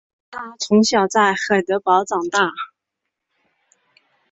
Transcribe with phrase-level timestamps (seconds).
[0.31, 2.49] 他从小在海德堡长大。